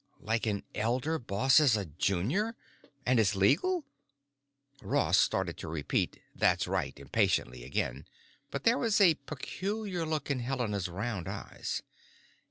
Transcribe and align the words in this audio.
"Like 0.19 0.47
an 0.47 0.63
elder 0.73 1.19
bosses 1.19 1.77
a 1.77 1.85
junior? 1.85 2.55
And 3.05 3.19
it's 3.19 3.35
legal?" 3.35 3.85
Ross 4.81 5.19
started 5.19 5.57
to 5.59 5.67
repeat, 5.67 6.19
"That's 6.33 6.67
right," 6.67 6.97
impatiently 6.99 7.63
again. 7.63 8.07
But 8.49 8.63
there 8.63 8.79
was 8.79 8.99
a 8.99 9.13
peculiar 9.29 10.03
look 10.07 10.31
in 10.31 10.39
Helena's 10.39 10.87
round 10.89 11.27
eyes. 11.27 11.83